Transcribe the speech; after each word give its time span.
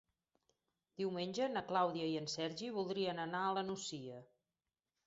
Diumenge 1.01 1.49
na 1.57 1.63
Clàudia 1.73 2.09
i 2.15 2.17
en 2.23 2.31
Sergi 2.35 2.73
voldrien 2.81 3.23
anar 3.29 3.45
a 3.53 3.57
la 3.61 3.67
Nucia. 3.71 4.27